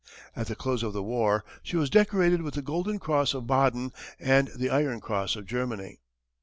At 0.35 0.47
the 0.47 0.55
close 0.55 0.81
of 0.81 0.93
the 0.93 1.03
war, 1.03 1.45
she 1.61 1.77
was 1.77 1.91
decorated 1.91 2.41
with 2.41 2.55
the 2.55 2.63
golden 2.63 2.97
cross 2.97 3.35
of 3.35 3.45
Baden 3.45 3.91
and 4.19 4.47
the 4.55 4.71
iron 4.71 4.99
cross 4.99 5.35
of 5.35 5.45
Germany. 5.45 5.99